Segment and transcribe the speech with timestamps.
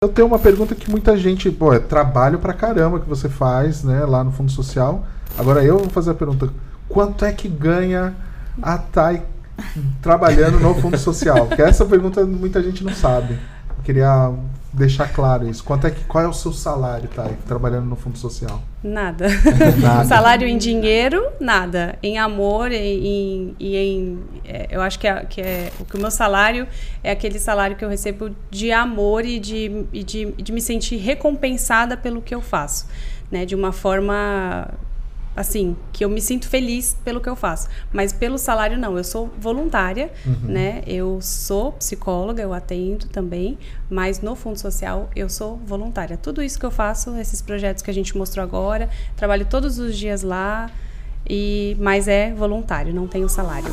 [0.00, 3.82] Eu tenho uma pergunta que muita gente, pô, é trabalho pra caramba que você faz,
[3.82, 5.04] né, lá no Fundo Social.
[5.36, 6.48] Agora eu vou fazer a pergunta:
[6.88, 8.14] quanto é que ganha
[8.62, 9.24] a Thay
[10.00, 11.48] trabalhando no Fundo Social?
[11.48, 13.40] Porque essa pergunta muita gente não sabe.
[13.76, 14.32] Eu queria
[14.78, 15.62] deixar claro isso.
[15.64, 18.62] Quanto é que, qual é o seu salário, Thay, trabalhando no Fundo Social?
[18.82, 19.26] Nada.
[19.80, 20.04] nada.
[20.08, 21.98] Salário em dinheiro, nada.
[22.02, 26.00] Em amor e em, em, é, eu acho que, é, que é o que o
[26.00, 26.66] meu salário
[27.02, 30.96] é aquele salário que eu recebo de amor e de, e de, de me sentir
[30.96, 32.86] recompensada pelo que eu faço,
[33.30, 33.44] né?
[33.44, 34.68] De uma forma
[35.38, 37.68] assim, que eu me sinto feliz pelo que eu faço.
[37.92, 38.98] Mas pelo salário, não.
[38.98, 40.50] Eu sou voluntária, uhum.
[40.50, 40.82] né?
[40.84, 43.56] Eu sou psicóloga, eu atendo também,
[43.88, 46.16] mas no Fundo Social eu sou voluntária.
[46.16, 49.96] Tudo isso que eu faço, esses projetos que a gente mostrou agora, trabalho todos os
[49.96, 50.70] dias lá,
[51.28, 53.72] e mas é voluntário, não tenho salário.